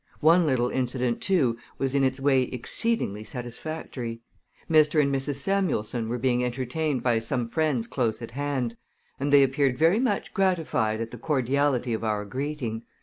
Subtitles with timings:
[0.21, 4.21] One little incident, too, was in its way exceedingly satisfactory.
[4.67, 4.99] Mr.
[4.99, 5.35] and Mrs.
[5.35, 8.77] Samuelson were being entertained by some friends close at hand,
[9.19, 12.81] and they appeared very much gratified at the cordiality of our greeting.